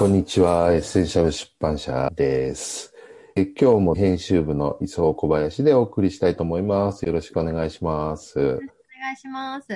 [0.00, 0.72] こんにちは。
[0.72, 2.94] エッセンシャル出版社です。
[3.36, 7.04] え今日も編集部の磯小林でお送りしたいと思います。
[7.04, 8.40] よろしくお願いします。
[8.40, 9.68] お願いします。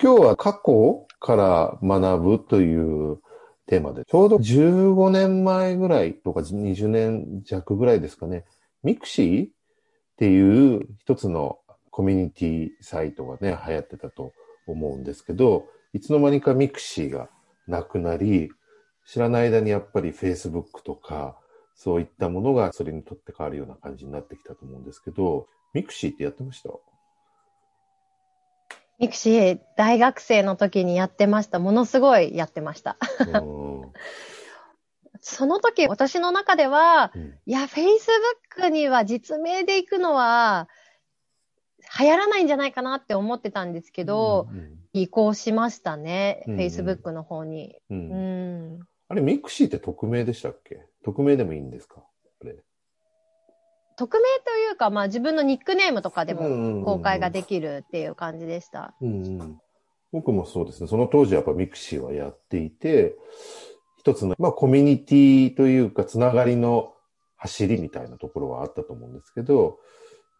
[0.00, 3.18] 今日は過去から学ぶという
[3.66, 8.44] テーマで、ちょうど15年前ぐらいとか20年弱ぐらいですかね、
[8.84, 9.50] ミクシーっ
[10.18, 11.58] ていう一つの
[11.90, 14.32] コミュニティサイトがね、流行ってたと
[14.68, 17.28] 思うんですけど、いつの間にかミクシーが
[17.66, 18.52] なくなり、
[19.06, 21.36] 知らない間にやっぱり Facebook とか、
[21.74, 26.70] そういったものがそれにとって変わるような感じになってきたと思うんですけど、ミクシーってやってました？
[28.98, 31.58] ミクシー、大学生の時にやってました。
[31.58, 32.96] ものすごいやってました。
[35.20, 40.68] その時、私の中では、うん、いや、Facebook には実名で行くのは、
[41.98, 47.76] 流行らないんじゃないかなって思ってたんですけど、うんうん、移行しましたね、うんうん、Facebook の方に。
[47.90, 48.80] うん、うん、
[49.14, 50.84] あれ、ミクシーって匿名でしたっけ？
[51.04, 52.02] 匿名でもいいんですか？
[52.42, 52.56] あれ。
[53.96, 58.92] 匿名というか、まあ自分のニックネームとかでも公開ができるっていう感じでした。
[59.00, 59.60] うんうん、
[60.10, 60.88] 僕もそうですね。
[60.88, 63.14] その当時やっぱミクシーはやっていて、
[63.98, 66.92] 一つの、まあコミュニティというか、つながりの
[67.36, 69.78] 走りみたいなところはあったと思うんですけど、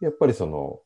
[0.00, 0.80] やっぱりその、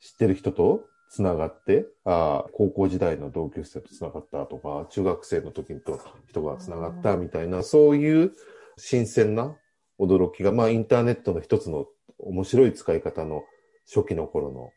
[0.00, 0.82] 知ってる人と
[1.14, 8.32] つながって、あ高校時代の同級生とつながったとか、中学生の時と人がつながったみたいな、そういう
[8.76, 9.56] 新鮮な
[10.00, 11.86] 驚きが、まあインターネットの一つの
[12.18, 13.44] 面白い使い方の
[13.86, 14.70] 初期の頃の、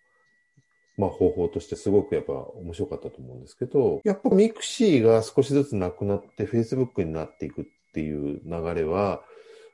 [0.98, 9.24] まあ方法としてすごくやっぱ面白かったと思うんですけど、やっぱミクシーが少しずつなくなって Facebook になっていくっていう流れは、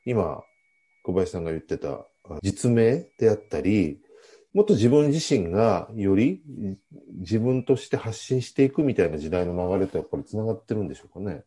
[0.05, 0.41] 今、
[1.03, 2.07] 小林さんが言ってた
[2.41, 3.99] 実名であったり、
[4.53, 6.41] もっと自分自身がより
[7.19, 11.43] 自分として発信していくみたいな時代の流れとやっぱり繋がってるんでしょうかね。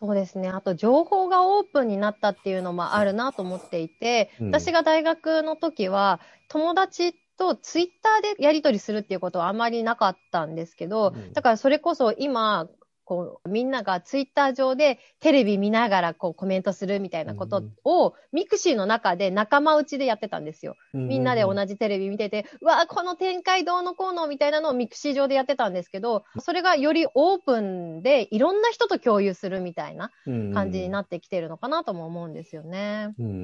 [0.00, 0.48] そうですね。
[0.48, 12.66] あと、情報がオープンになったっていうのもあるなと思っていて、うん、私が大学の時は、友達とツイッターでやり取りするっていうことはあまりなかったんですけど、うん、だからそれこそ今、
[13.10, 20.76] こう、みんながツイッター上でテレビ見ながらこうコメントするみたいなことを、ミクシーの中で仲間内でやってたんですよ。
[20.92, 30.12] みんなで同じテレビ見てて、うわこの展開どうのこうのみたいなのをミクシー上でやってたんですけど、それがよりオープンでいろんな人と共有するみたいな
[30.54, 33.12] 感じになってきてるのかなとも思うんですよね。
[33.18, 33.40] うんうんうん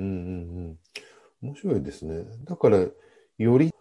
[1.43, 1.49] うん。
[1.49, 2.25] 面白いですね。
[2.45, 2.87] だから、
[3.39, 3.73] より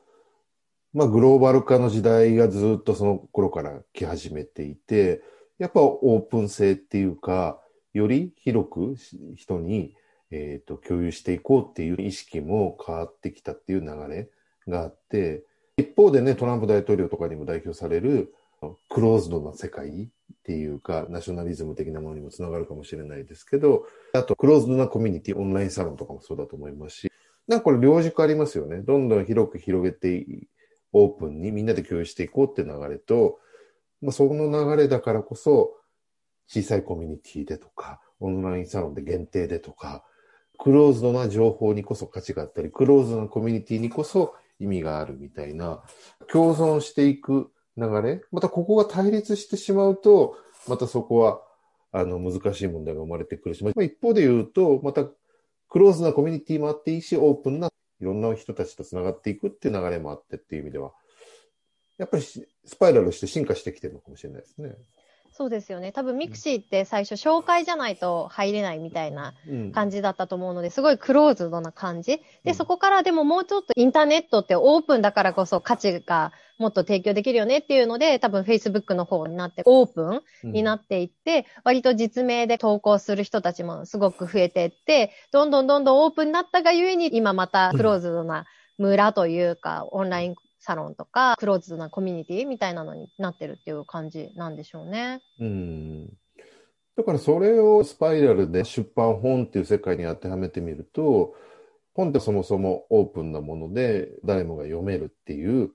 [0.95, 5.21] まあ、グローバル化の時代がずっとその頃から来始めていて、
[5.57, 7.61] やっぱオープン性っていうか、
[7.93, 8.95] より広く
[9.35, 9.95] 人に、
[10.31, 14.29] えーと、共有していこうっていう意識も変わってきたっていう流れ
[14.67, 15.43] があって、
[15.77, 18.33] 一方でね、トランプ大統領とかにも代表される
[18.89, 20.07] クローズドな世界っ
[20.43, 27.11] ていうか、ナショナリズム的なものにもつながるかもしれないですけど、あとクローズドなコミュニティ、オンラインサロンとかもそうだと思いますし、
[27.47, 28.77] なんかこれ両軸ありますよね。
[28.77, 30.25] どんどん広く広げて、
[30.93, 33.39] オープンにみんなで共有していこうって流れと、
[34.05, 35.73] まあ、その流れだからこそ、
[36.47, 40.05] 小さいコミュニティでとか、オンラインサロンで限定でとか、
[40.59, 45.83] クローズドな情報にこそ価値があったり、クローズドなコミュニティにこそ意味があるみたいな、
[46.31, 51.41] 共存していく流れ、またここが対立してしまうと、またそこは、
[51.91, 55.05] あの、難しい問題が生まれてくるし、まあ、一方で言うと、また、
[55.67, 57.69] クローズなコミュニティもあっていいし、オープンな
[58.01, 60.93] いろんな人たちと繋がっていくっていう流れもあってっていう意味では、
[61.97, 62.45] やっぱりス
[62.79, 64.75] パイラルして進化してきてるのかもしれないですね。
[65.37, 65.91] そうですよね。
[65.91, 69.33] 多分ミクシーって最初紹介じゃないと入れないみたいな
[69.73, 72.21] 感じだったと思うので、すごいクローズドな感じ。
[72.45, 88.45] で、そこからでももうちょっとインターネットってオープンだからこそ価値がもっと提供できるよねっていうので、多分 Facebook の方になってオープンになっていって、割と実名で投稿する人たちもすごく増えていって、どんどんどんどんオープンになったがゆえに今またクローズドな
[88.77, 95.21] 村というか、オンラインサロンとか、クローズなコミュニティみたいなのになってるっていう感じなんでしょうね。
[95.39, 96.07] うん。
[96.97, 101.35] だからそれをスパイラルで出版本っていう世界に当てはめてみると、
[101.93, 105.71] 本ってそもそもオープンなもので誰もが読めるっていう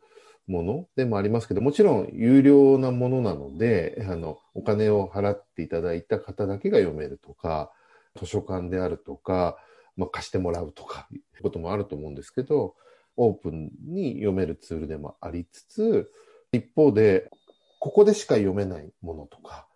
[0.48, 7.70] ものでもありますけど、もちろん有料なものなので、あの、お金を払っていただいた方だけが読めるとか、
[8.19, 9.56] 図書館であるとか、
[9.96, 12.75] まあ、貸してもらうとか、いうこともあると思うんですけど、
[13.16, 16.12] オープンに読めるツールでもありつつ、
[16.52, 17.30] 一方で、
[17.78, 19.66] ここでしか読めないものとか、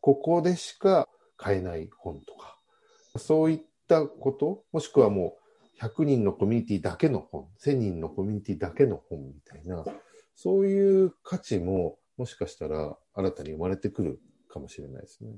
[0.00, 2.58] ここでしか買えない本とか、
[3.16, 5.36] そういったこと、もしくはも
[5.80, 9.84] う100人のコミュニティだけの本、1000人のコミュニティだけの本みたいな、
[10.34, 15.30] そういう価値ももしかしたら新たに生まれてくるかもしれないですね。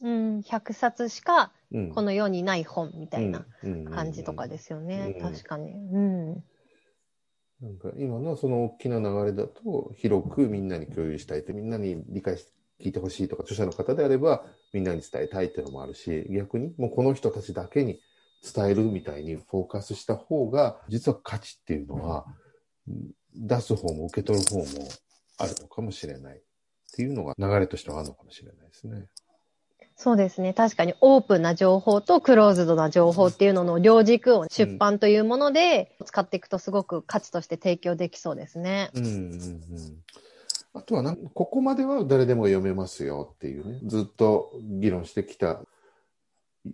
[0.00, 5.14] うん、100冊しかうんこの世にない本みたいな感感じとかですよね。
[5.16, 5.72] うん確かに。
[5.72, 6.44] うん。
[7.60, 18.00] なんか今のその大きな流れだと広くみんなに共有したいってみんなに理解して聞いてほしいとか著者の方であればみんなに伝えたいっていうのもあるし逆にもうこの人たちだけに
[18.54, 22.26] 伝えるみたいにフォーカスした方が実は価値っていうのは
[23.34, 24.64] 出す方も受け取る方も
[25.38, 26.40] あるのかもしれないっ
[26.94, 29.06] ていうのが流れとしてはあるのかもしれないですね。
[29.96, 30.54] そうですね。
[30.54, 38.90] 確かにオープンな情報とクローズドな情報っていうのの両軸を出版というもので使っていくとすごく価値として提供できそうですね。
[38.94, 39.60] うんうんうん
[40.74, 45.60] あとはなんここまでは誰でも読めますよっていうね、ずっと議論してきた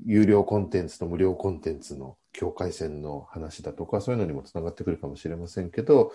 [0.05, 6.13] 有料コンテンツと無料コンテンツの境界線の話だとか、そういうのにもつながってくるかもしれませんけど、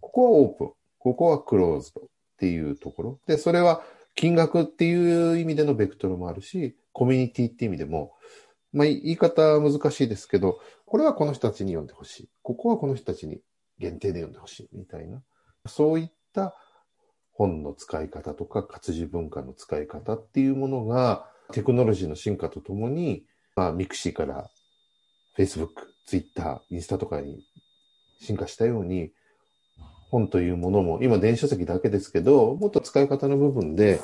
[0.00, 2.04] ここはオープン、ここはクローズドっ
[2.38, 3.20] ていうところ。
[3.26, 3.82] で、それは
[4.18, 8.16] 金額っていう意味でのベクトルもあるし、コミュニティって意味でも、
[8.72, 12.28] まあ言い方は難しいですけど、これはこの人たちに読んでほしい。
[12.42, 13.40] ここはこの人たちに
[13.78, 15.22] 限定で読んでほしいみたいな。
[15.68, 16.56] そういった
[17.30, 23.24] 本の使い方とか活字文化の使い方っていうものがテクノロジーの進化とともに、
[23.54, 24.50] まあ、ミクシーから
[25.38, 25.68] Facebook、
[26.08, 27.44] Twitter、インスタとかに
[28.20, 29.12] 進化したように、
[30.10, 34.00] 本というものも、今電子書籍だけですけど、もっと使い方の部分で、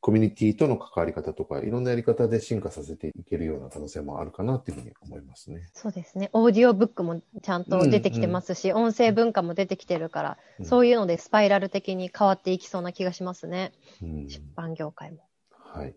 [0.00, 5.68] コミュニティとの関わり方とか、いろんなやり方で進化させていけるような可能性もあるかなっていうふうに思いますね。
[5.74, 6.30] そうですね。
[6.32, 13.72] オーディオブックもちゃんと出てきてますし、音声文化も出てきてるから、うんそういうのでスパイラル的に変わっていきそうな気がしますね。
[14.02, 15.18] うん出版業界も。
[15.50, 15.94] はい。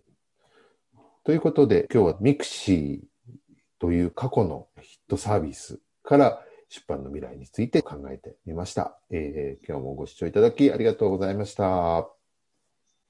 [1.24, 3.12] ということで、今日は mixi
[3.80, 8.98] という過去のヒットサービスから出版の未来について考えてみました。
[9.12, 11.98] えー今日もご視聴いただきありがとうございました。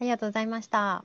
[0.01, 0.99] ありがとうございました。